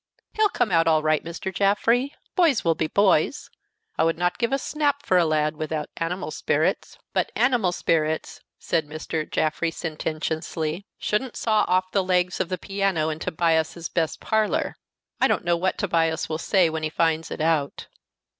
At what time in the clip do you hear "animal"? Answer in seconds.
5.97-6.31, 7.35-7.71